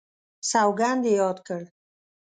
سوګند 0.49 1.03
یې 1.07 1.13
یاد 1.19 1.37
کړ. 1.47 1.61